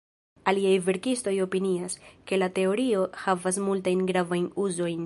Aliaj 0.51 0.71
verkistoj 0.85 1.33
opinias, 1.45 1.97
ke 2.31 2.41
la 2.41 2.49
teorio 2.57 3.05
havas 3.27 3.61
multajn 3.69 4.05
gravajn 4.13 4.53
uzojn. 4.67 4.99